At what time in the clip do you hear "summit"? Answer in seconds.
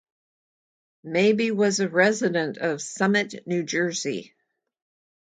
2.81-3.45